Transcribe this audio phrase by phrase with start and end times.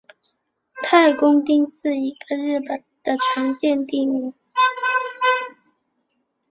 [0.81, 4.33] 大工町是一个日本的常见地名。